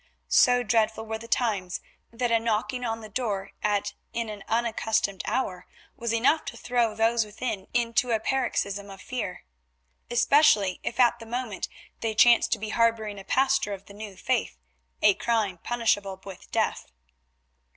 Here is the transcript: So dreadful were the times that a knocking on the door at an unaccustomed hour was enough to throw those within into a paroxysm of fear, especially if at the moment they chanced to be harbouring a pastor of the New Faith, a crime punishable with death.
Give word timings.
So 0.29 0.63
dreadful 0.63 1.05
were 1.05 1.19
the 1.19 1.27
times 1.27 1.79
that 2.11 2.31
a 2.31 2.39
knocking 2.39 2.83
on 2.83 3.01
the 3.01 3.07
door 3.07 3.51
at 3.61 3.93
an 4.15 4.43
unaccustomed 4.47 5.21
hour 5.27 5.67
was 5.95 6.11
enough 6.11 6.43
to 6.45 6.57
throw 6.57 6.95
those 6.95 7.23
within 7.23 7.67
into 7.71 8.09
a 8.09 8.19
paroxysm 8.19 8.89
of 8.89 8.99
fear, 8.99 9.43
especially 10.09 10.79
if 10.81 10.99
at 10.99 11.19
the 11.19 11.27
moment 11.27 11.67
they 11.99 12.15
chanced 12.15 12.51
to 12.53 12.57
be 12.57 12.69
harbouring 12.69 13.19
a 13.19 13.23
pastor 13.23 13.73
of 13.73 13.85
the 13.85 13.93
New 13.93 14.15
Faith, 14.15 14.57
a 15.03 15.13
crime 15.13 15.59
punishable 15.59 16.19
with 16.25 16.49
death. 16.49 16.91